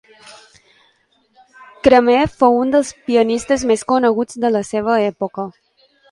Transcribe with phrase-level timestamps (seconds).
[1.87, 1.91] Cramer
[2.39, 5.47] fou un dels pianistes més coneguts de la seva època.